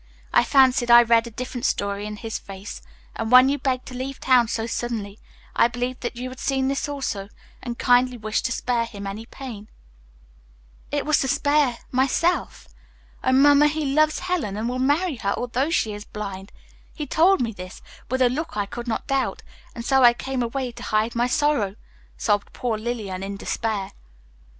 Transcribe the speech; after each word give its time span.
I 0.33 0.43
fancied 0.43 0.89
I 0.89 1.03
read 1.03 1.27
a 1.27 1.29
different 1.29 1.63
story 1.63 2.07
in 2.07 2.15
his 2.15 2.39
face, 2.39 2.81
and 3.15 3.31
when 3.31 3.49
you 3.49 3.59
begged 3.59 3.85
to 3.89 3.93
leave 3.93 4.19
town 4.19 4.47
so 4.47 4.65
suddenly, 4.65 5.19
I 5.55 5.67
believed 5.67 6.01
that 6.01 6.15
you 6.15 6.29
had 6.29 6.39
seen 6.39 6.69
this 6.69 6.89
also, 6.89 7.29
and 7.61 7.77
kindly 7.77 8.17
wished 8.17 8.45
to 8.45 8.51
spare 8.51 8.85
him 8.87 9.05
any 9.05 9.27
pain." 9.27 9.69
"It 10.89 11.05
was 11.05 11.19
to 11.19 11.27
spare 11.27 11.77
myself. 11.91 12.67
Oh, 13.23 13.31
Mamma, 13.31 13.67
he 13.67 13.93
loves 13.93 14.17
Helen, 14.21 14.57
and 14.57 14.67
will 14.67 14.79
marry 14.79 15.17
her 15.17 15.35
although 15.37 15.69
she 15.69 15.93
is 15.93 16.03
blind. 16.03 16.51
He 16.91 17.05
told 17.05 17.39
me 17.39 17.51
this, 17.51 17.83
with 18.09 18.23
a 18.23 18.27
look 18.29 18.57
I 18.57 18.65
could 18.65 18.87
not 18.87 19.05
doubt, 19.05 19.43
and 19.75 19.85
so 19.85 20.01
I 20.01 20.13
came 20.15 20.41
away 20.41 20.71
to 20.71 20.81
hide 20.81 21.13
my 21.13 21.27
sorrow," 21.27 21.75
sobbed 22.17 22.53
poor 22.53 22.75
Lillian 22.75 23.21
in 23.21 23.37
despair. 23.37 23.91